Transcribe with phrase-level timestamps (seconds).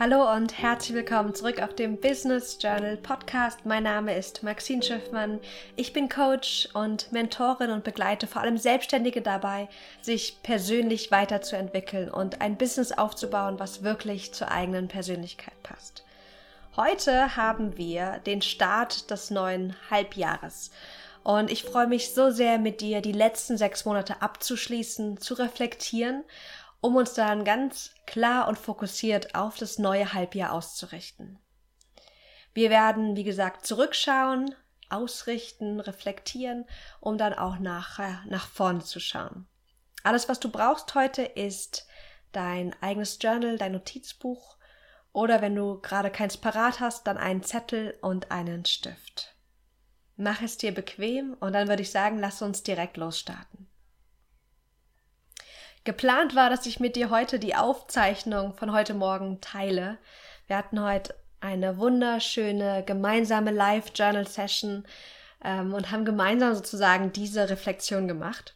[0.00, 3.66] Hallo und herzlich willkommen zurück auf dem Business Journal Podcast.
[3.66, 5.40] Mein Name ist Maxine Schiffmann.
[5.74, 9.68] Ich bin Coach und Mentorin und begleite vor allem Selbstständige dabei,
[10.00, 16.04] sich persönlich weiterzuentwickeln und ein Business aufzubauen, was wirklich zur eigenen Persönlichkeit passt.
[16.76, 20.70] Heute haben wir den Start des neuen Halbjahres.
[21.24, 26.22] Und ich freue mich so sehr, mit dir die letzten sechs Monate abzuschließen, zu reflektieren
[26.80, 31.38] um uns dann ganz klar und fokussiert auf das neue Halbjahr auszurichten.
[32.54, 34.54] Wir werden, wie gesagt, zurückschauen,
[34.88, 36.64] ausrichten, reflektieren,
[37.00, 39.46] um dann auch nachher nach vorne zu schauen.
[40.02, 41.86] Alles, was du brauchst heute, ist
[42.32, 44.56] dein eigenes Journal, dein Notizbuch
[45.12, 49.34] oder wenn du gerade keins parat hast, dann einen Zettel und einen Stift.
[50.16, 53.67] Mach es dir bequem und dann würde ich sagen, lass uns direkt losstarten.
[55.88, 59.96] Geplant war, dass ich mit dir heute die Aufzeichnung von heute Morgen teile.
[60.46, 64.84] Wir hatten heute eine wunderschöne gemeinsame Live-Journal-Session
[65.42, 68.54] ähm, und haben gemeinsam sozusagen diese Reflexion gemacht.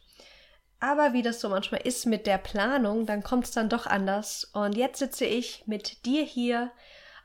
[0.79, 4.43] Aber wie das so manchmal ist mit der Planung, dann kommt es dann doch anders.
[4.53, 6.69] Und jetzt sitze ich mit dir hier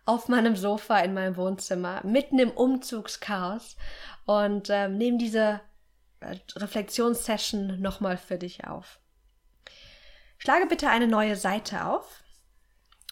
[0.07, 3.77] auf meinem Sofa in meinem Wohnzimmer, mitten im Umzugschaos
[4.25, 5.61] und ähm, nehme diese
[6.21, 9.01] äh, Reflexionssession nochmal für dich auf.
[10.39, 12.23] Schlage bitte eine neue Seite auf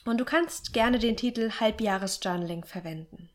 [0.04, 3.30] und du kannst gerne den Titel Halbjahresjournaling verwenden.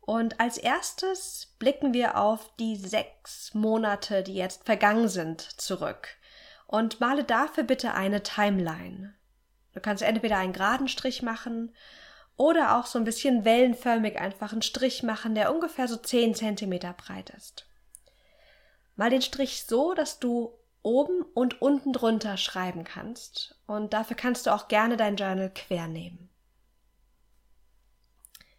[0.00, 6.08] Und als erstes blicken wir auf die sechs Monate, die jetzt vergangen sind, zurück
[6.66, 9.14] und male dafür bitte eine Timeline.
[9.72, 11.74] Du kannst entweder einen geraden Strich machen
[12.36, 16.78] oder auch so ein bisschen wellenförmig einfach einen Strich machen, der ungefähr so 10 cm
[16.96, 17.66] breit ist.
[18.96, 23.60] Mal den Strich so, dass du oben und unten drunter schreiben kannst.
[23.66, 26.30] Und dafür kannst du auch gerne dein Journal quer nehmen.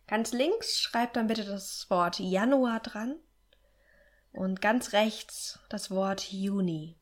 [0.08, 3.16] Ganz links schreib dann bitte das Wort Januar dran
[4.34, 6.98] und ganz rechts das Wort Juni.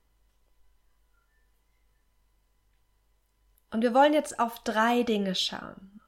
[3.71, 6.01] Und wir wollen jetzt auf drei Dinge schauen.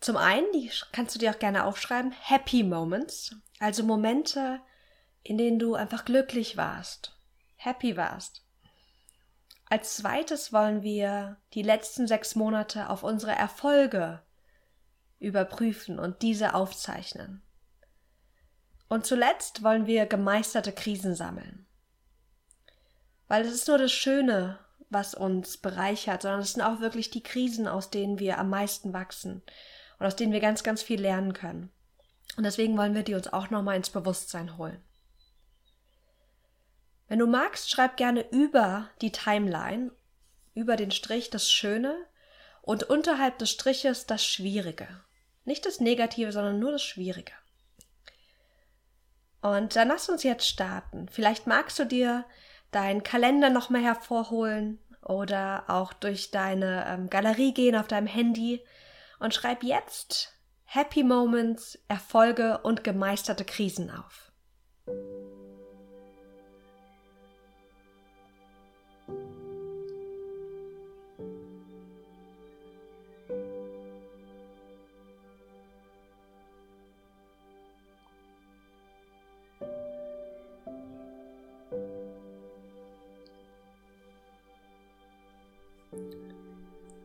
[0.00, 4.60] Zum einen, die kannst du dir auch gerne aufschreiben, Happy Moments, also Momente,
[5.22, 7.13] in denen du einfach glücklich warst,
[7.64, 8.44] happy warst.
[9.66, 14.22] Als zweites wollen wir die letzten sechs Monate auf unsere Erfolge
[15.18, 17.42] überprüfen und diese aufzeichnen.
[18.88, 21.66] Und zuletzt wollen wir gemeisterte Krisen sammeln.
[23.26, 24.58] Weil es ist nur das Schöne,
[24.90, 28.92] was uns bereichert, sondern es sind auch wirklich die Krisen, aus denen wir am meisten
[28.92, 29.42] wachsen
[29.98, 31.72] und aus denen wir ganz, ganz viel lernen können.
[32.36, 34.83] Und deswegen wollen wir die uns auch nochmal ins Bewusstsein holen.
[37.08, 39.90] Wenn du magst, schreib gerne über die Timeline,
[40.54, 41.96] über den Strich das Schöne
[42.62, 44.88] und unterhalb des Striches das Schwierige.
[45.44, 47.32] Nicht das Negative, sondern nur das Schwierige.
[49.42, 51.06] Und dann lass uns jetzt starten.
[51.10, 52.24] Vielleicht magst du dir
[52.70, 58.64] deinen Kalender nochmal hervorholen oder auch durch deine ähm, Galerie gehen auf deinem Handy
[59.18, 60.32] und schreib jetzt
[60.64, 64.23] Happy Moments, Erfolge und gemeisterte Krisen auf.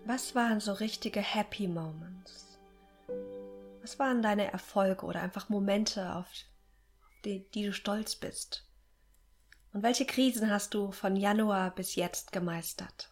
[0.09, 2.57] Was waren so richtige Happy Moments?
[3.81, 6.25] Was waren deine Erfolge oder einfach Momente, auf
[7.23, 8.67] die, die du stolz bist?
[9.71, 13.11] Und welche Krisen hast du von Januar bis jetzt gemeistert?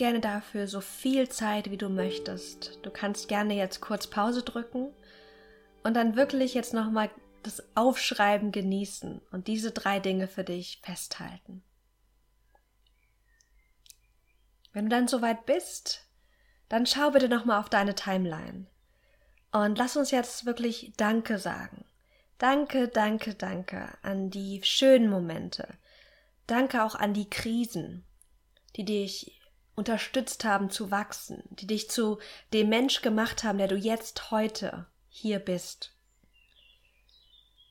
[0.00, 2.78] Gerne dafür so viel Zeit, wie du möchtest.
[2.82, 4.94] Du kannst gerne jetzt kurz Pause drücken
[5.82, 7.10] und dann wirklich jetzt nochmal
[7.42, 11.62] das Aufschreiben genießen und diese drei Dinge für dich festhalten.
[14.72, 16.08] Wenn du dann soweit bist,
[16.70, 18.68] dann schau bitte nochmal auf deine Timeline
[19.52, 21.84] und lass uns jetzt wirklich Danke sagen.
[22.38, 25.68] Danke, danke, danke an die schönen Momente.
[26.46, 28.06] Danke auch an die Krisen,
[28.76, 29.39] die dich
[29.74, 32.18] unterstützt haben zu wachsen, die dich zu
[32.52, 35.92] dem Mensch gemacht haben, der du jetzt heute hier bist.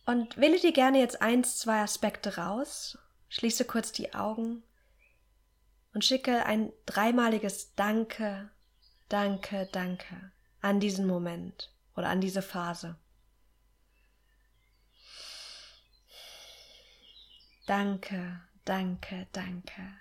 [0.06, 2.98] Und wähle dir gerne jetzt eins, zwei Aspekte raus,
[3.28, 4.64] schließe kurz die Augen
[5.94, 8.50] und schicke ein dreimaliges Danke,
[9.08, 10.32] Danke, Danke
[10.62, 12.96] an diesen Moment oder an diese Phase.
[17.66, 20.00] Danke, danke, danke.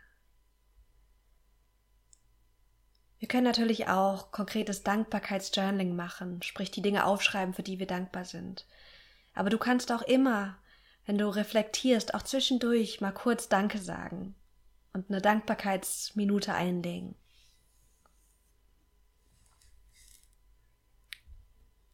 [3.19, 8.25] Wir können natürlich auch konkretes Dankbarkeitsjournaling machen, sprich die Dinge aufschreiben, für die wir dankbar
[8.25, 8.67] sind.
[9.35, 10.57] Aber du kannst auch immer,
[11.07, 14.35] wenn du reflektierst, auch zwischendurch mal kurz Danke sagen
[14.93, 17.17] und eine Dankbarkeitsminute einlegen.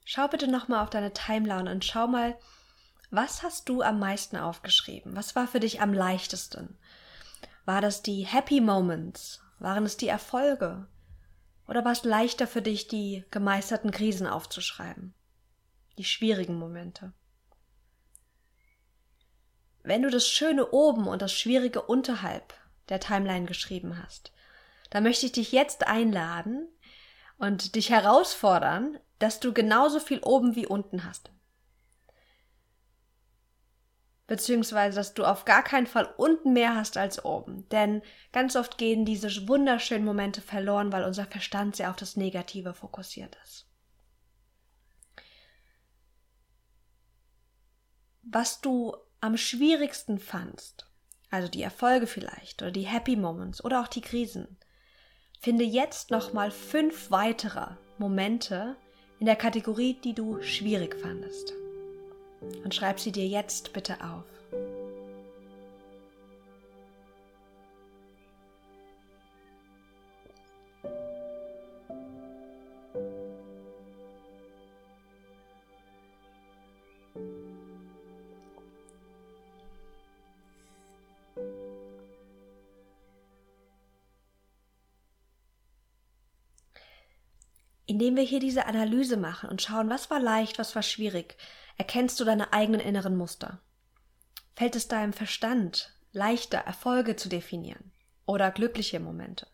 [0.05, 2.39] Schau bitte nochmal auf deine Timeline und schau mal,
[3.11, 5.17] was hast du am meisten aufgeschrieben?
[5.17, 6.77] Was war für dich am leichtesten?
[7.65, 9.43] War das die Happy Moments?
[9.59, 10.87] Waren es die Erfolge?
[11.67, 15.15] Oder war es leichter für dich, die gemeisterten Krisen aufzuschreiben?
[15.99, 17.13] Die schwierigen Momente?
[19.83, 22.55] Wenn du das Schöne oben und das Schwierige unterhalb
[22.89, 24.33] der Timeline geschrieben hast,
[24.91, 26.69] dann möchte ich dich jetzt einladen
[27.39, 31.31] und dich herausfordern, dass du genauso viel oben wie unten hast.
[34.27, 37.69] Beziehungsweise, dass du auf gar keinen Fall unten mehr hast als oben.
[37.69, 42.73] Denn ganz oft gehen diese wunderschönen Momente verloren, weil unser Verstand sehr auf das Negative
[42.73, 43.67] fokussiert ist.
[48.23, 50.91] Was du am schwierigsten fandst,
[51.31, 54.57] also die Erfolge vielleicht oder die Happy Moments oder auch die Krisen,
[55.39, 58.77] finde jetzt nochmal fünf weitere Momente,
[59.21, 61.55] in der Kategorie, die du schwierig fandest.
[62.65, 64.25] Und schreib sie dir jetzt bitte auf.
[87.87, 91.37] Indem wir hier diese Analyse machen und schauen, was war leicht, was war schwierig,
[91.77, 93.61] erkennst du deine eigenen inneren Muster.
[94.55, 97.93] Fällt es deinem Verstand leichter, Erfolge zu definieren
[98.27, 99.47] oder glückliche Momente?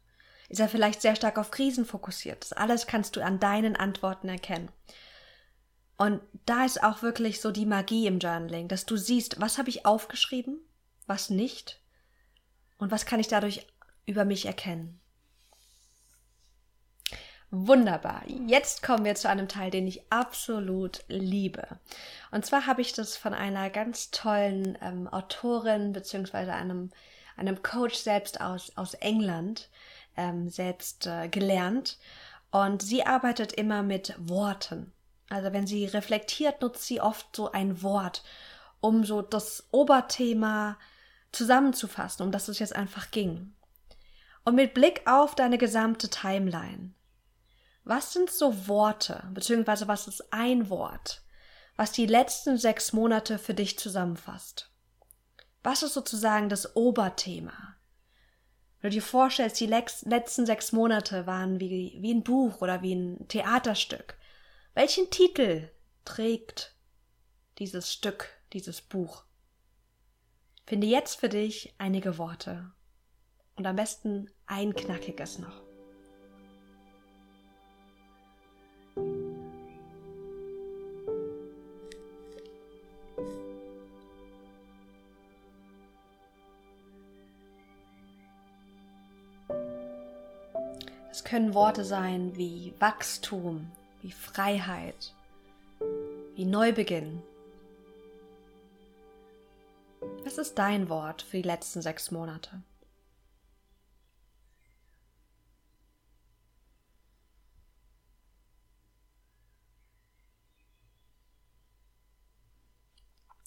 [0.49, 2.43] Ist er vielleicht sehr stark auf Krisen fokussiert?
[2.43, 4.69] Das alles kannst du an deinen Antworten erkennen.
[5.97, 9.69] Und da ist auch wirklich so die Magie im Journaling, dass du siehst, was habe
[9.69, 10.59] ich aufgeschrieben,
[11.07, 11.81] was nicht
[12.79, 13.67] und was kann ich dadurch
[14.07, 15.00] über mich erkennen.
[17.53, 18.23] Wunderbar.
[18.47, 21.67] Jetzt kommen wir zu einem Teil, den ich absolut liebe.
[22.31, 26.91] Und zwar habe ich das von einer ganz tollen ähm, Autorin beziehungsweise einem,
[27.37, 29.69] einem Coach selbst aus, aus England
[30.17, 31.99] ähm, selbst äh, gelernt.
[32.53, 34.93] Und sie arbeitet immer mit Worten.
[35.29, 38.23] Also wenn sie reflektiert, nutzt sie oft so ein Wort,
[38.81, 40.79] um so das Oberthema
[41.33, 43.55] zusammenzufassen, um das es jetzt einfach ging.
[44.45, 46.93] Und mit Blick auf deine gesamte Timeline
[47.91, 51.23] was sind so Worte, beziehungsweise was ist ein Wort,
[51.75, 54.71] was die letzten sechs Monate für dich zusammenfasst?
[55.65, 57.75] Was ist sozusagen das Oberthema?
[58.81, 62.95] Wenn du dir vorstellst, die letzten sechs Monate waren wie, wie ein Buch oder wie
[62.95, 64.17] ein Theaterstück.
[64.75, 65.69] Welchen Titel
[66.05, 66.77] trägt
[67.59, 69.25] dieses Stück, dieses Buch?
[70.65, 72.71] Finde jetzt für dich einige Worte.
[73.57, 75.70] Und am besten ein knackiges noch.
[91.11, 95.13] Es können Worte sein wie Wachstum, wie Freiheit,
[96.37, 97.21] wie Neubeginn.
[100.25, 102.63] Was ist dein Wort für die letzten sechs Monate?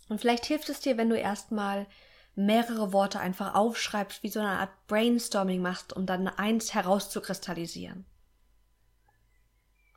[0.10, 1.88] Und vielleicht hilft es dir, wenn du erstmal
[2.36, 8.06] mehrere Worte einfach aufschreibst, wie so eine Art Brainstorming machst, um dann eins herauszukristallisieren.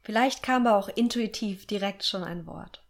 [0.03, 2.87] Vielleicht kam aber auch intuitiv direkt schon ein Wort.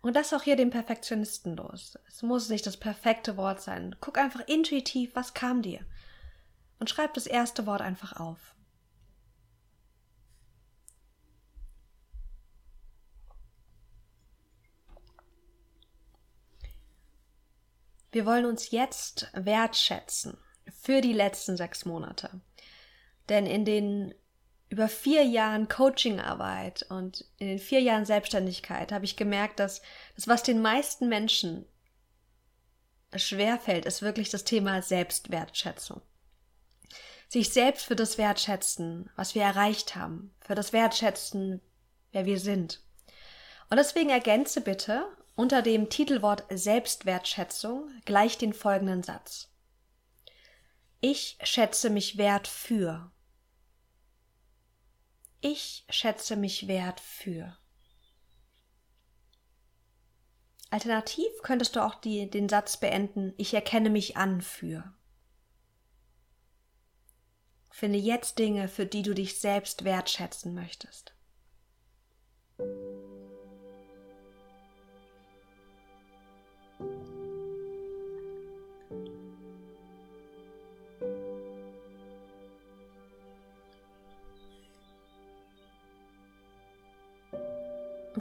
[0.00, 1.96] Und das auch hier den Perfektionisten los.
[2.08, 3.94] Es muss nicht das perfekte Wort sein.
[4.00, 5.80] Guck einfach intuitiv, was kam dir.
[6.80, 8.56] Und schreib das erste Wort einfach auf.
[18.12, 20.38] Wir wollen uns jetzt wertschätzen
[20.80, 22.40] für die letzten sechs Monate.
[23.28, 24.14] Denn in den
[24.68, 29.82] über vier Jahren Coachingarbeit und in den vier Jahren Selbstständigkeit habe ich gemerkt, dass
[30.14, 31.66] das, was den meisten Menschen
[33.14, 36.00] schwerfällt, ist wirklich das Thema Selbstwertschätzung.
[37.28, 41.60] Sich selbst für das Wertschätzen, was wir erreicht haben, für das Wertschätzen,
[42.12, 42.82] wer wir sind.
[43.68, 49.48] Und deswegen ergänze bitte unter dem Titelwort Selbstwertschätzung gleich den folgenden Satz.
[51.00, 53.10] Ich schätze mich wert für.
[55.40, 57.56] Ich schätze mich wert für.
[60.70, 64.94] Alternativ könntest du auch die, den Satz beenden, ich erkenne mich an für.
[67.70, 71.14] Finde jetzt Dinge, für die du dich selbst wertschätzen möchtest.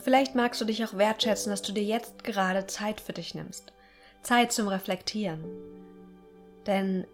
[0.01, 3.35] Und vielleicht magst du dich auch wertschätzen, dass du dir jetzt gerade Zeit für dich
[3.35, 3.71] nimmst.
[4.23, 5.45] Zeit zum Reflektieren.
[6.65, 7.05] Denn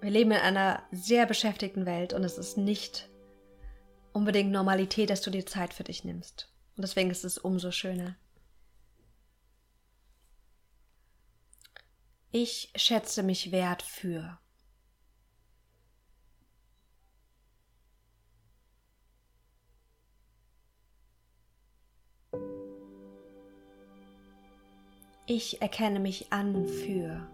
[0.00, 3.08] wir leben in einer sehr beschäftigten Welt und es ist nicht
[4.12, 6.48] unbedingt Normalität, dass du dir Zeit für dich nimmst.
[6.76, 8.14] Und deswegen ist es umso schöner.
[12.30, 14.38] Ich schätze mich wert für.
[25.28, 27.26] Ich erkenne mich an für.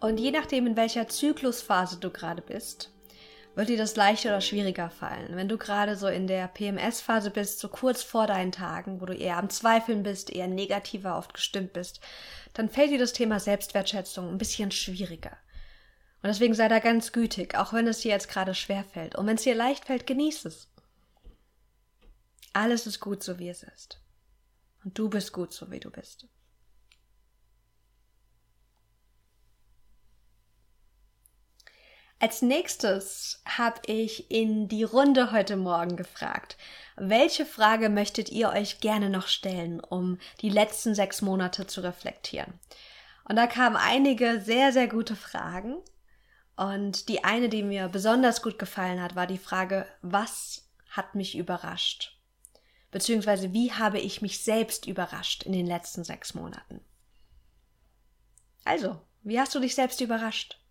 [0.00, 2.90] Und je nachdem, in welcher Zyklusphase du gerade bist,
[3.54, 5.36] wird dir das leichter oder schwieriger fallen.
[5.36, 9.14] Wenn du gerade so in der PMS-Phase bist, so kurz vor deinen Tagen, wo du
[9.14, 12.00] eher am Zweifeln bist, eher negativer oft gestimmt bist,
[12.54, 15.36] dann fällt dir das Thema Selbstwertschätzung ein bisschen schwieriger.
[16.22, 19.16] Und deswegen sei da ganz gütig, auch wenn es dir jetzt gerade schwer fällt.
[19.16, 20.68] Und wenn es dir leicht fällt, genieß es.
[22.52, 24.00] Alles ist gut, so wie es ist.
[24.84, 26.26] Und du bist gut, so wie du bist.
[32.22, 36.56] Als nächstes habe ich in die Runde heute Morgen gefragt,
[36.94, 42.60] welche Frage möchtet ihr euch gerne noch stellen, um die letzten sechs Monate zu reflektieren?
[43.24, 45.78] Und da kamen einige sehr, sehr gute Fragen.
[46.54, 51.36] Und die eine, die mir besonders gut gefallen hat, war die Frage, was hat mich
[51.36, 52.20] überrascht?
[52.92, 56.84] Beziehungsweise, wie habe ich mich selbst überrascht in den letzten sechs Monaten?
[58.62, 60.61] Also, wie hast du dich selbst überrascht?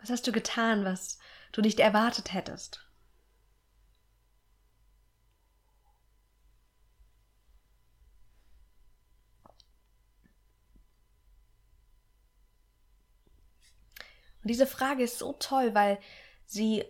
[0.00, 1.18] Was hast du getan, was
[1.52, 2.86] du nicht erwartet hättest?
[14.42, 15.98] Und diese Frage ist so toll, weil
[16.46, 16.84] sie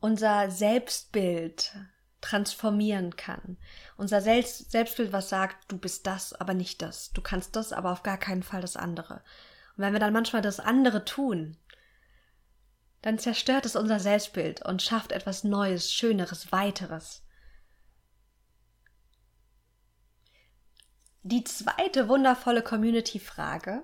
[0.00, 1.76] unser Selbstbild
[2.22, 3.58] transformieren kann.
[3.98, 7.12] Unser Selbst Selbstbild, was sagt, du bist das, aber nicht das.
[7.12, 9.22] Du kannst das, aber auf gar keinen Fall das andere.
[9.76, 11.58] Und wenn wir dann manchmal das andere tun,
[13.02, 17.22] dann zerstört es unser Selbstbild und schafft etwas Neues, Schöneres, Weiteres.
[21.22, 23.82] Die zweite wundervolle Community-Frage.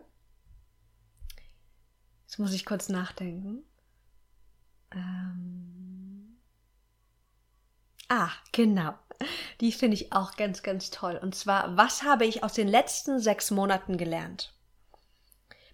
[2.23, 3.65] Jetzt muss ich kurz nachdenken.
[4.93, 6.39] Ähm
[8.09, 8.95] ah, genau.
[9.61, 11.19] Die finde ich auch ganz, ganz toll.
[11.21, 14.55] Und zwar, was habe ich aus den letzten sechs Monaten gelernt?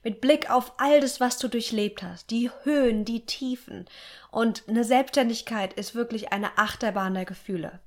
[0.03, 3.87] Mit Blick auf all das, was du durchlebt hast, die Höhen, die Tiefen.
[4.31, 7.81] Und eine Selbstständigkeit ist wirklich eine Achterbahn der Gefühle.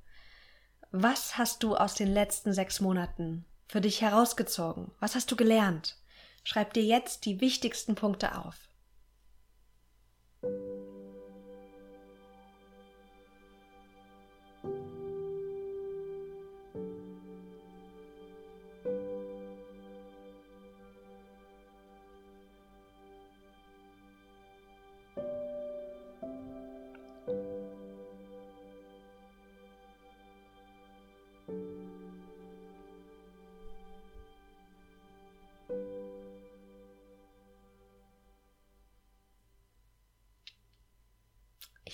[0.90, 4.90] Was hast du aus den letzten sechs Monaten für dich herausgezogen?
[5.00, 5.96] Was hast du gelernt?
[6.44, 8.56] Schreib dir jetzt die wichtigsten Punkte auf.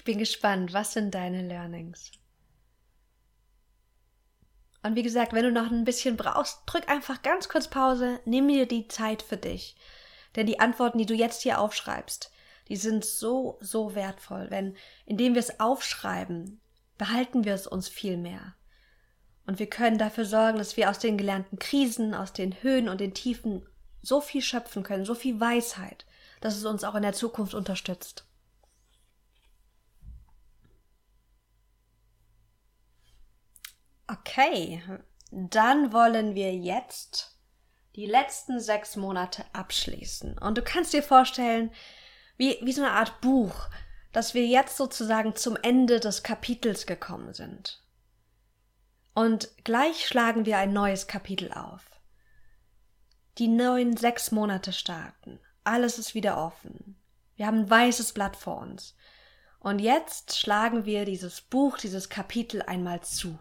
[0.09, 2.13] Bin gespannt, was sind deine Learnings?
[4.83, 8.49] Und wie gesagt, wenn du noch ein bisschen brauchst, drück einfach ganz kurz Pause, nimm
[8.49, 9.77] dir die Zeit für dich.
[10.35, 12.33] Denn die Antworten, die du jetzt hier aufschreibst,
[12.69, 14.47] die sind so, so wertvoll.
[14.49, 16.63] Wenn, indem wir es aufschreiben,
[16.97, 18.55] behalten wir es uns viel mehr.
[19.47, 23.03] Und wir können dafür sorgen, dass wir aus den gelernten Krisen, aus den Höhen und
[23.03, 23.69] den Tiefen
[24.01, 26.07] so viel schöpfen können, so viel Weisheit,
[26.41, 28.25] dass es uns auch in der Zukunft unterstützt.
[34.09, 34.83] Okay,
[35.31, 37.39] dann wollen wir jetzt
[37.95, 40.39] die letzten sechs Monate abschließen.
[40.39, 41.71] Und du kannst dir vorstellen,
[42.37, 43.69] wie, wie so eine Art Buch,
[44.13, 47.83] dass wir jetzt sozusagen zum Ende des Kapitels gekommen sind.
[49.15, 51.83] Und gleich schlagen wir ein neues Kapitel auf.
[53.37, 55.41] Die neuen sechs Monate starten.
[55.65, 56.97] Alles ist wieder offen.
[57.37, 58.97] Wir haben ein weißes Blatt vor uns.
[59.61, 63.39] Und jetzt schlagen wir dieses Buch, dieses Kapitel einmal zu.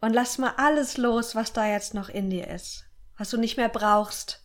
[0.00, 2.84] Und lass mal alles los, was da jetzt noch in dir ist,
[3.18, 4.42] was du nicht mehr brauchst.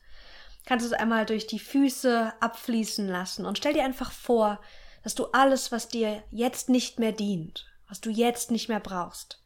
[0.65, 4.59] Kannst es einmal durch die Füße abfließen lassen und stell dir einfach vor,
[5.03, 9.43] dass du alles, was dir jetzt nicht mehr dient, was du jetzt nicht mehr brauchst,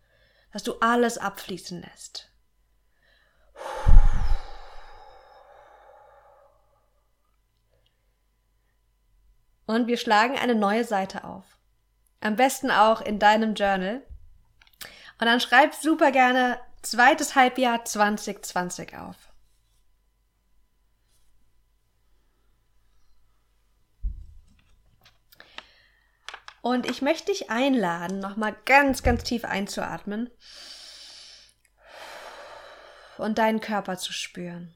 [0.53, 2.31] dass du alles abfließen lässt.
[9.65, 11.45] Und wir schlagen eine neue Seite auf.
[12.21, 14.01] Am besten auch in deinem Journal.
[15.19, 19.17] Und dann schreib super gerne zweites Halbjahr 2020 auf.
[26.61, 30.29] Und ich möchte dich einladen, nochmal ganz, ganz tief einzuatmen
[33.17, 34.73] und deinen Körper zu spüren.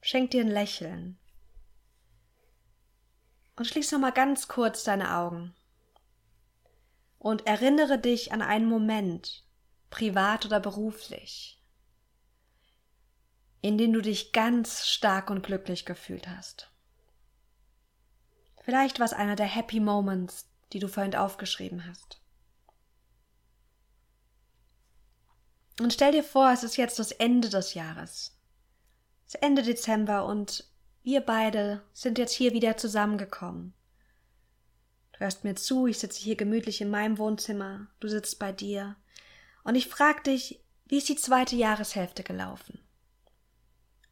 [0.00, 1.18] Schenk dir ein Lächeln.
[3.56, 5.54] Und schließ nochmal ganz kurz deine Augen
[7.26, 9.44] und erinnere dich an einen Moment,
[9.90, 11.60] privat oder beruflich,
[13.62, 16.70] in dem du dich ganz stark und glücklich gefühlt hast.
[18.62, 22.20] Vielleicht war es einer der Happy Moments, die du vorhin aufgeschrieben hast.
[25.80, 28.38] Und stell dir vor, es ist jetzt das Ende des Jahres.
[29.26, 30.70] Es ist Ende Dezember und
[31.02, 33.74] wir beide sind jetzt hier wieder zusammengekommen.
[35.16, 38.96] Du hörst mir zu, ich sitze hier gemütlich in meinem Wohnzimmer, du sitzt bei dir.
[39.64, 42.78] Und ich frag dich, wie ist die zweite Jahreshälfte gelaufen?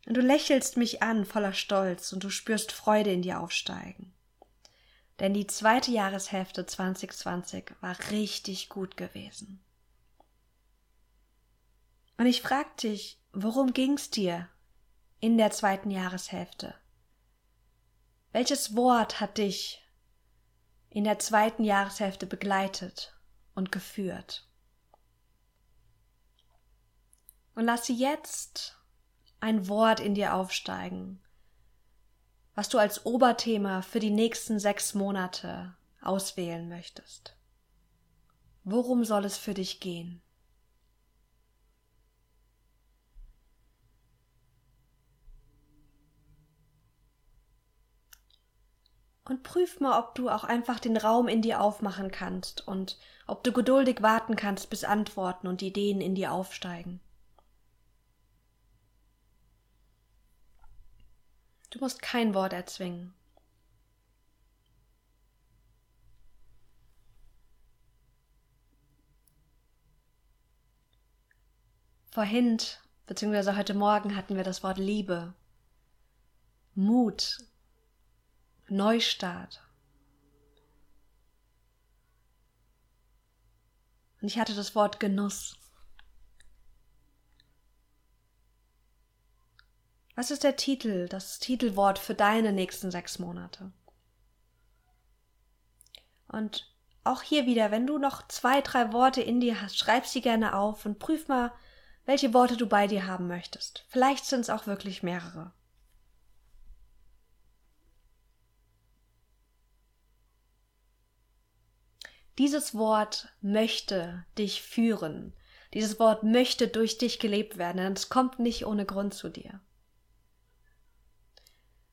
[0.07, 4.15] Und du lächelst mich an voller Stolz und du spürst Freude in dir aufsteigen.
[5.21, 9.63] Denn die zweite Jahreshälfte 2020 war richtig gut gewesen.
[12.17, 14.49] Und ich frag dich, worum ging's dir
[15.21, 16.75] in der zweiten Jahreshälfte?
[18.33, 19.84] Welches Wort hat dich
[20.95, 23.13] in der zweiten Jahreshälfte begleitet
[23.57, 24.47] und geführt.
[27.57, 28.79] Und lasse jetzt
[29.41, 31.21] ein Wort in dir aufsteigen,
[32.55, 37.37] was du als Oberthema für die nächsten sechs Monate auswählen möchtest.
[38.63, 40.23] Worum soll es für dich gehen?
[49.25, 53.43] Und prüf mal, ob du auch einfach den Raum in dir aufmachen kannst und ob
[53.43, 57.01] du geduldig warten kannst, bis Antworten und Ideen in dir aufsteigen.
[61.71, 63.15] Du musst kein Wort erzwingen.
[72.11, 72.59] Vorhin,
[73.07, 75.35] beziehungsweise heute Morgen hatten wir das Wort Liebe,
[76.77, 77.39] Mut,
[78.69, 79.63] Neustart.
[84.21, 85.57] Und ich hatte das Wort Genuss.
[90.15, 93.73] Was ist der Titel, das Titelwort für deine nächsten sechs Monate?
[96.29, 96.73] Und
[97.03, 100.57] auch hier wieder, wenn du noch zwei, drei Worte in dir hast, schreib sie gerne
[100.57, 101.53] auf und prüf mal,
[102.07, 103.85] welche Worte du bei dir haben möchtest.
[103.89, 105.53] Vielleicht sind es auch wirklich mehrere.
[112.39, 115.35] Dieses Wort möchte dich führen.
[115.73, 119.61] Dieses Wort möchte durch dich gelebt werden, denn es kommt nicht ohne Grund zu dir.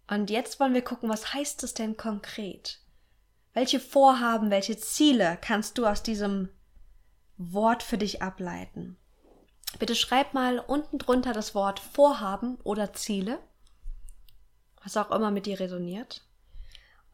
[0.07, 2.79] Und jetzt wollen wir gucken, was heißt es denn konkret?
[3.53, 6.49] Welche Vorhaben, welche Ziele kannst du aus diesem
[7.37, 8.97] Wort für dich ableiten?
[9.79, 13.39] Bitte schreib mal unten drunter das Wort Vorhaben oder Ziele,
[14.83, 16.23] was auch immer mit dir resoniert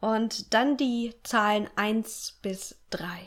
[0.00, 3.26] und dann die Zahlen 1 bis 3.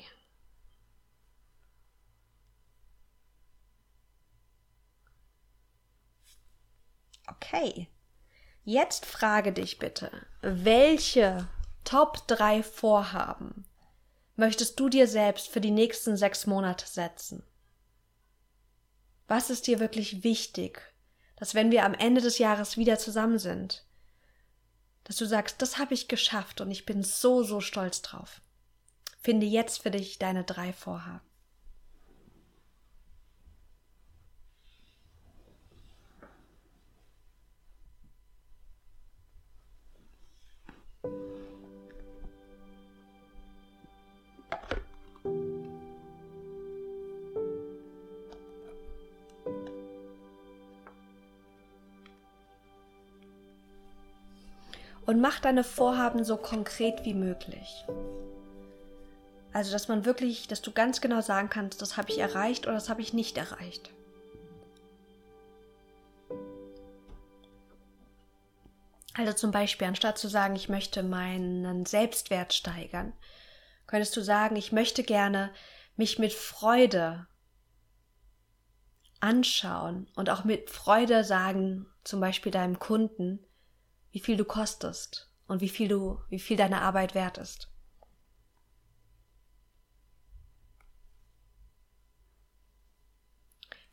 [7.27, 7.87] Okay.
[8.63, 11.47] Jetzt frage dich bitte, welche
[11.83, 13.65] Top 3 Vorhaben
[14.35, 17.43] möchtest du dir selbst für die nächsten sechs Monate setzen?
[19.27, 20.81] Was ist dir wirklich wichtig,
[21.37, 23.85] dass wenn wir am Ende des Jahres wieder zusammen sind,
[25.03, 28.41] dass du sagst, das habe ich geschafft und ich bin so, so stolz drauf.
[29.19, 31.30] Finde jetzt für dich deine drei Vorhaben.
[55.11, 57.85] Und mach deine Vorhaben so konkret wie möglich.
[59.51, 62.75] Also, dass man wirklich, dass du ganz genau sagen kannst, das habe ich erreicht oder
[62.75, 63.91] das habe ich nicht erreicht.
[69.13, 73.11] Also zum Beispiel, anstatt zu sagen, ich möchte meinen Selbstwert steigern,
[73.87, 75.51] könntest du sagen, ich möchte gerne
[75.97, 77.27] mich mit Freude
[79.19, 83.45] anschauen und auch mit Freude sagen, zum Beispiel deinem Kunden,
[84.11, 87.69] wie viel du kostest und wie viel du, wie viel deine Arbeit wert ist.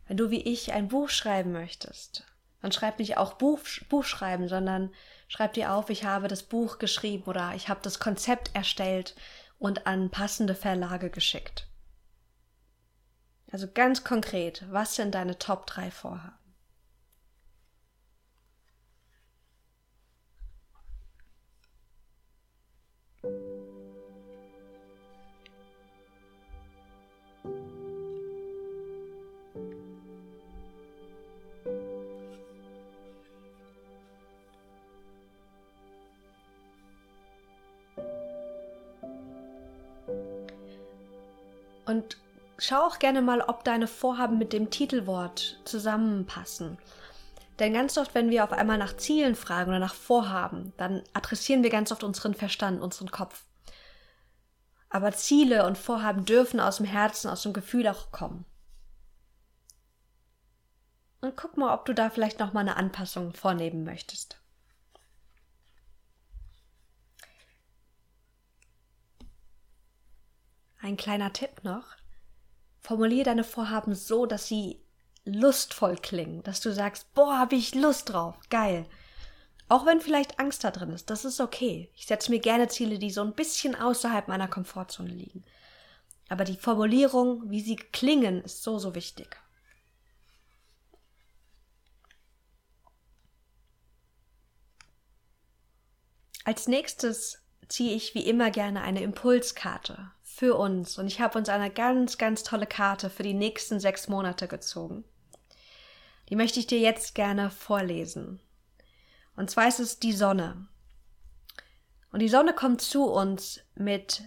[0.06, 2.24] Wenn du wie ich ein Buch schreiben möchtest,
[2.62, 4.92] dann schreib nicht auch Buch, Buch schreiben, sondern
[5.28, 9.14] schreib dir auf, ich habe das Buch geschrieben oder ich habe das Konzept erstellt
[9.58, 11.68] und an passende Verlage geschickt.
[13.50, 16.37] Also ganz konkret, was sind deine Top 3 Vorhaben?
[41.88, 42.18] Und
[42.58, 46.76] schau auch gerne mal, ob deine Vorhaben mit dem Titelwort zusammenpassen.
[47.58, 51.62] Denn ganz oft, wenn wir auf einmal nach Zielen fragen oder nach Vorhaben, dann adressieren
[51.62, 53.42] wir ganz oft unseren Verstand, unseren Kopf.
[54.90, 58.44] Aber Ziele und Vorhaben dürfen aus dem Herzen, aus dem Gefühl auch kommen.
[61.22, 64.38] Und guck mal, ob du da vielleicht noch mal eine Anpassung vornehmen möchtest.
[70.88, 71.84] Ein kleiner Tipp noch.
[72.80, 74.80] Formuliere deine Vorhaben so, dass sie
[75.26, 78.86] lustvoll klingen, dass du sagst, boah, habe ich Lust drauf, geil.
[79.68, 81.90] Auch wenn vielleicht Angst da drin ist, das ist okay.
[81.94, 85.44] Ich setze mir gerne Ziele, die so ein bisschen außerhalb meiner Komfortzone liegen.
[86.30, 89.36] Aber die Formulierung, wie sie klingen, ist so, so wichtig.
[96.44, 101.48] Als nächstes ziehe ich wie immer gerne eine Impulskarte für uns und ich habe uns
[101.48, 105.02] eine ganz, ganz tolle Karte für die nächsten sechs Monate gezogen.
[106.28, 108.38] Die möchte ich dir jetzt gerne vorlesen.
[109.34, 110.68] Und zwar ist es die Sonne.
[112.12, 114.22] Und die Sonne kommt zu uns mit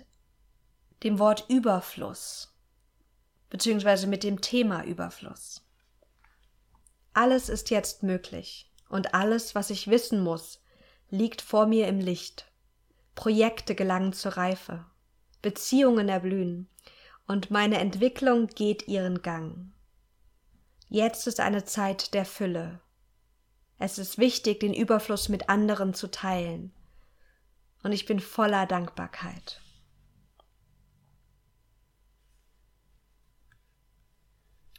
[1.03, 2.53] dem Wort Überfluss,
[3.49, 5.65] beziehungsweise mit dem Thema Überfluss.
[7.13, 10.61] Alles ist jetzt möglich und alles, was ich wissen muss,
[11.09, 12.51] liegt vor mir im Licht.
[13.15, 14.90] Projekte gelangen zur Reife.
[15.41, 16.69] Beziehungen erblühen
[17.27, 19.71] und meine Entwicklung geht ihren Gang.
[20.89, 22.81] Jetzt ist eine Zeit der Fülle.
[23.77, 26.73] Es ist wichtig, den Überfluss mit anderen zu teilen.
[27.81, 29.61] Und ich bin voller Dankbarkeit.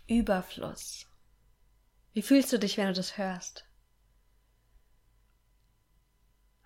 [0.07, 1.07] Überfluss.
[2.13, 3.65] Wie fühlst du dich, wenn du das hörst?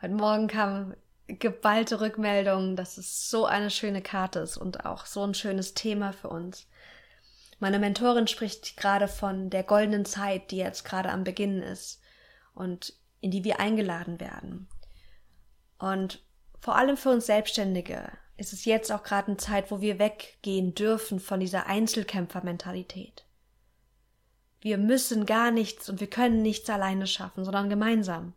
[0.03, 0.95] Heute Morgen kam
[1.29, 6.13] geballte Rückmeldungen, dass es so eine schöne Karte ist und auch so ein schönes Thema
[6.13, 6.69] für uns.
[7.59, 12.01] Meine Mentorin spricht gerade von der goldenen Zeit, die jetzt gerade am Beginn ist
[12.55, 14.69] und in die wir eingeladen werden.
[15.79, 16.23] Und
[16.61, 20.75] vor allem für uns Selbstständige ist es jetzt auch gerade eine Zeit, wo wir weggehen
[20.75, 23.25] dürfen von dieser Einzelkämpfermentalität.
[24.61, 28.35] Wir müssen gar nichts und wir können nichts alleine schaffen, sondern gemeinsam.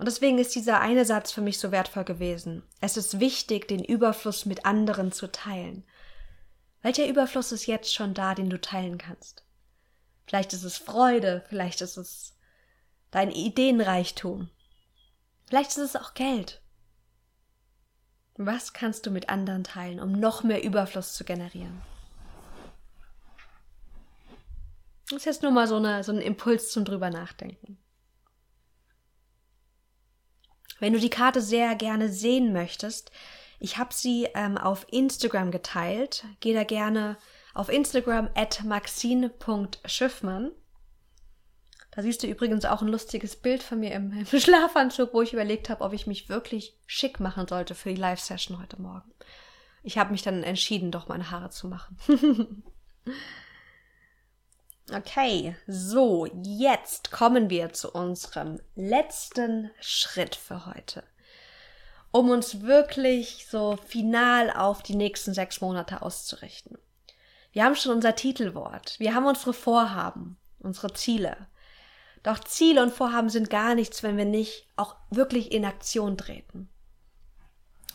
[0.00, 2.62] Und deswegen ist dieser eine Satz für mich so wertvoll gewesen.
[2.80, 5.84] Es ist wichtig, den Überfluss mit anderen zu teilen.
[6.80, 9.44] Welcher Überfluss ist jetzt schon da, den du teilen kannst?
[10.26, 12.34] Vielleicht ist es Freude, vielleicht ist es
[13.10, 14.48] dein Ideenreichtum.
[15.46, 16.62] Vielleicht ist es auch Geld.
[18.38, 21.82] Was kannst du mit anderen teilen, um noch mehr Überfluss zu generieren?
[25.10, 27.76] Das ist jetzt nur mal so, eine, so ein Impuls zum drüber nachdenken.
[30.80, 33.12] Wenn du die Karte sehr gerne sehen möchtest,
[33.60, 36.24] ich habe sie ähm, auf Instagram geteilt.
[36.40, 37.18] Geh da gerne
[37.54, 40.50] auf Instagram at maxine.schiffmann.
[41.90, 45.34] Da siehst du übrigens auch ein lustiges Bild von mir im, im Schlafanzug, wo ich
[45.34, 49.12] überlegt habe, ob ich mich wirklich schick machen sollte für die Live-Session heute Morgen.
[49.82, 51.96] Ich habe mich dann entschieden, doch meine Haare zu machen.
[54.94, 61.02] okay, so, jetzt kommen wir zu unserem letzten Schritt für heute
[62.12, 66.78] um uns wirklich so final auf die nächsten sechs Monate auszurichten.
[67.52, 71.48] Wir haben schon unser Titelwort, wir haben unsere Vorhaben, unsere Ziele.
[72.22, 76.68] Doch Ziele und Vorhaben sind gar nichts, wenn wir nicht auch wirklich in Aktion treten.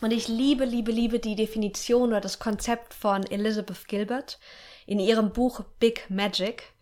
[0.01, 4.39] Und ich liebe, liebe, liebe die Definition oder das Konzept von Elizabeth Gilbert
[4.85, 6.73] in ihrem Buch Big Magic.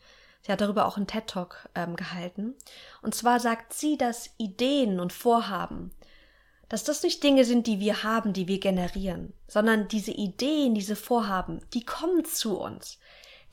[0.44, 2.54] Sie hat darüber auch einen TED Talk ähm, gehalten.
[3.02, 5.92] Und zwar sagt sie, dass Ideen und Vorhaben
[6.74, 10.96] dass das nicht Dinge sind, die wir haben, die wir generieren, sondern diese Ideen, diese
[10.96, 12.98] Vorhaben, die kommen zu uns.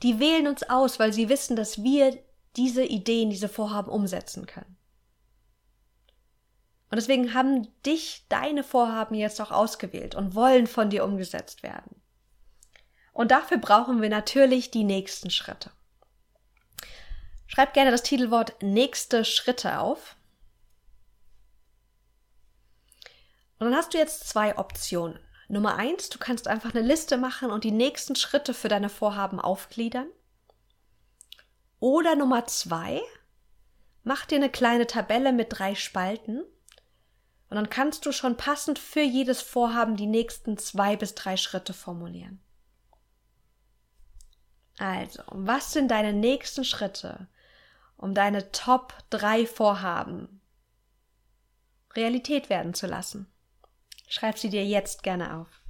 [0.01, 2.17] Die wählen uns aus, weil sie wissen, dass wir
[2.55, 4.75] diese Ideen, diese Vorhaben umsetzen können.
[6.89, 12.01] Und deswegen haben dich deine Vorhaben jetzt auch ausgewählt und wollen von dir umgesetzt werden.
[13.13, 15.69] Und dafür brauchen wir natürlich die nächsten Schritte.
[17.53, 20.15] Schreib gerne das Titelwort nächste Schritte auf
[23.59, 25.19] Und dann hast du jetzt zwei Optionen.
[25.47, 29.39] Nummer eins, du kannst einfach eine Liste machen und die nächsten Schritte für deine Vorhaben
[29.39, 30.07] aufgliedern.
[31.79, 33.01] Oder Nummer zwei,
[34.03, 36.39] mach dir eine kleine Tabelle mit drei Spalten
[37.49, 41.73] und dann kannst du schon passend für jedes Vorhaben die nächsten zwei bis drei Schritte
[41.73, 42.41] formulieren.
[44.79, 47.27] Also, was sind deine nächsten Schritte,
[48.01, 50.41] um deine Top drei Vorhaben
[51.95, 53.31] Realität werden zu lassen?
[54.07, 55.60] Schreib sie dir jetzt gerne auf.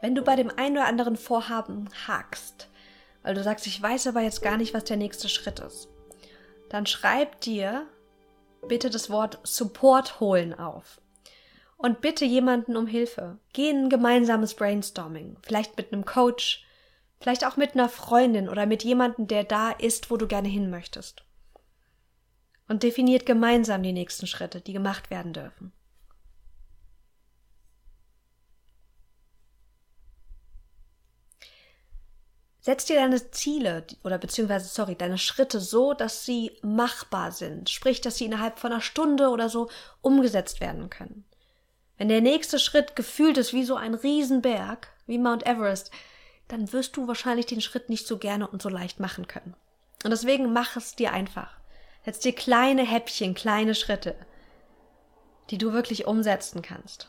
[0.00, 2.68] Wenn du bei dem einen oder anderen Vorhaben hakst,
[3.22, 5.88] weil du sagst, ich weiß aber jetzt gar nicht, was der nächste Schritt ist,
[6.68, 7.86] dann schreib dir
[8.66, 11.00] bitte das Wort Support holen auf.
[11.76, 13.38] Und bitte jemanden um Hilfe.
[13.52, 15.36] Geh in ein gemeinsames Brainstorming.
[15.42, 16.66] Vielleicht mit einem Coach,
[17.20, 20.70] vielleicht auch mit einer Freundin oder mit jemandem, der da ist, wo du gerne hin
[20.70, 21.24] möchtest.
[22.66, 25.72] Und definiert gemeinsam die nächsten Schritte, die gemacht werden dürfen.
[32.68, 37.70] Setz dir deine Ziele oder beziehungsweise, sorry, deine Schritte so, dass sie machbar sind.
[37.70, 39.70] Sprich, dass sie innerhalb von einer Stunde oder so
[40.02, 41.24] umgesetzt werden können.
[41.96, 45.90] Wenn der nächste Schritt gefühlt ist wie so ein Riesenberg, wie Mount Everest,
[46.48, 49.54] dann wirst du wahrscheinlich den Schritt nicht so gerne und so leicht machen können.
[50.04, 51.56] Und deswegen mach es dir einfach.
[52.04, 54.14] Setz dir kleine Häppchen, kleine Schritte,
[55.48, 57.08] die du wirklich umsetzen kannst.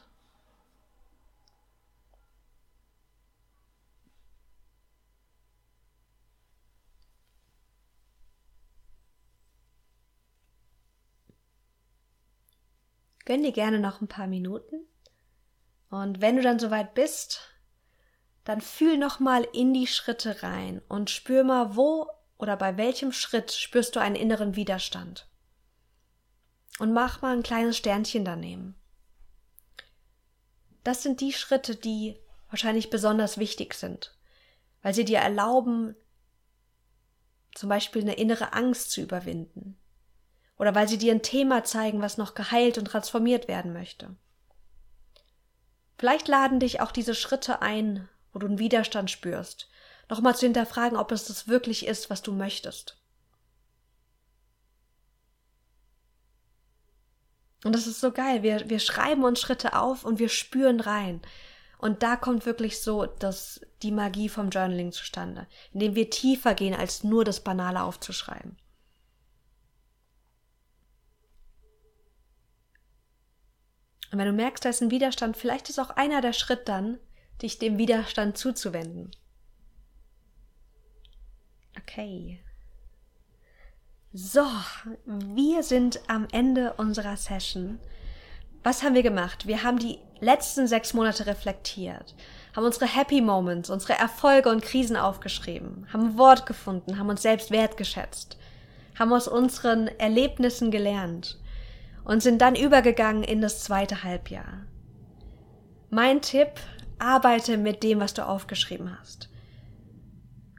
[13.30, 14.88] Gönn dir gerne noch ein paar Minuten.
[15.92, 17.42] Und wenn du dann soweit bist,
[18.44, 23.12] dann fühl noch mal in die Schritte rein und spür mal, wo oder bei welchem
[23.12, 25.30] Schritt spürst du einen inneren Widerstand.
[26.80, 28.74] Und mach mal ein kleines Sternchen daneben.
[30.84, 34.18] Das sind die Schritte, die wahrscheinlich besonders wichtig sind,
[34.82, 35.96] weil sie dir erlauben,
[37.54, 39.79] zum Beispiel eine innere Angst zu überwinden,
[40.60, 44.16] oder weil sie dir ein Thema zeigen, was noch geheilt und transformiert werden möchte.
[45.98, 49.70] Vielleicht laden dich auch diese Schritte ein, wo du einen Widerstand spürst,
[50.10, 52.98] nochmal zu hinterfragen, ob es das wirklich ist, was du möchtest.
[57.64, 58.44] Und das ist so geil.
[58.44, 61.22] Wir, wir schreiben uns Schritte auf und wir spüren rein.
[61.78, 66.74] Und da kommt wirklich so das, die Magie vom Journaling zustande, indem wir tiefer gehen,
[66.74, 68.58] als nur das Banale aufzuschreiben.
[74.12, 76.98] Und wenn du merkst, da ist ein Widerstand, vielleicht ist auch einer der Schritt dann,
[77.42, 79.12] dich dem Widerstand zuzuwenden.
[81.78, 82.40] Okay.
[84.12, 84.46] So,
[85.06, 87.80] wir sind am Ende unserer Session.
[88.64, 89.46] Was haben wir gemacht?
[89.46, 92.16] Wir haben die letzten sechs Monate reflektiert,
[92.56, 97.52] haben unsere Happy Moments, unsere Erfolge und Krisen aufgeschrieben, haben Wort gefunden, haben uns selbst
[97.52, 98.38] wertgeschätzt,
[98.98, 101.40] haben aus unseren Erlebnissen gelernt
[102.10, 104.66] und sind dann übergegangen in das zweite Halbjahr.
[105.92, 106.50] Mein Tipp,
[106.98, 109.30] arbeite mit dem, was du aufgeschrieben hast.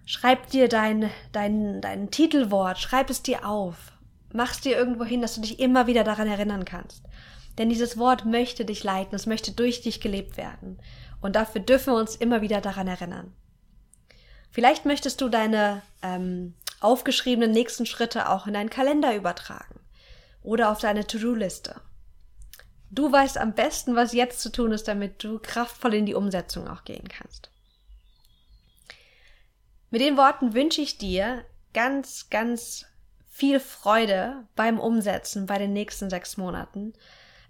[0.06, 3.90] Schreib dir dein, dein, dein Titelwort, schreib es dir auf.
[4.32, 7.02] Mach es dir irgendwo hin, dass du dich immer wieder daran erinnern kannst.
[7.58, 10.78] Denn dieses Wort möchte dich leiten, es möchte durch dich gelebt werden.
[11.20, 13.34] Und dafür dürfen wir uns immer wieder daran erinnern.
[14.52, 19.79] Vielleicht möchtest du deine ähm, aufgeschriebenen nächsten Schritte auch in deinen Kalender übertragen
[20.42, 21.80] oder auf deine To-Do-Liste.
[22.90, 26.66] Du weißt am besten, was jetzt zu tun ist, damit du kraftvoll in die Umsetzung
[26.66, 27.50] auch gehen kannst.
[29.90, 32.86] Mit den Worten wünsche ich dir ganz, ganz
[33.28, 36.92] viel Freude beim Umsetzen bei den nächsten sechs Monaten.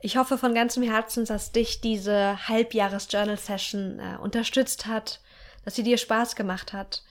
[0.00, 5.20] Ich hoffe von ganzem Herzen, dass dich diese Halbjahres-Journal-Session äh, unterstützt hat,
[5.64, 7.02] dass sie dir Spaß gemacht hat.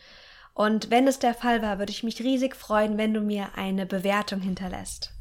[0.54, 3.86] Und wenn es der Fall war, würde ich mich riesig freuen, wenn du mir eine
[3.86, 5.14] Bewertung hinterlässt.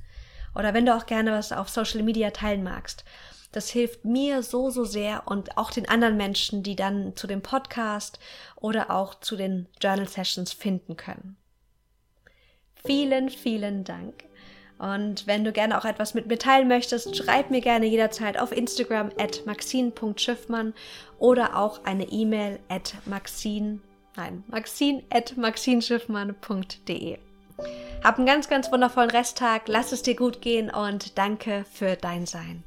[0.58, 3.04] Oder wenn du auch gerne was auf Social Media teilen magst.
[3.52, 7.40] Das hilft mir so, so sehr und auch den anderen Menschen, die dann zu dem
[7.40, 8.18] Podcast
[8.56, 11.36] oder auch zu den Journal Sessions finden können.
[12.84, 14.24] Vielen, vielen Dank.
[14.78, 18.52] Und wenn du gerne auch etwas mit mir teilen möchtest, schreib mir gerne jederzeit auf
[18.52, 20.74] Instagram at maxine.schiffmann
[21.18, 23.80] oder auch eine E-Mail at maxine,
[24.16, 27.18] nein, maxine at maxinschiffmann.de.
[28.04, 32.26] Hab einen ganz, ganz wundervollen Resttag, lass es dir gut gehen und danke für dein
[32.26, 32.62] Sein.